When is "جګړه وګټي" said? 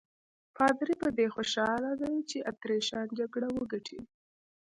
3.19-3.99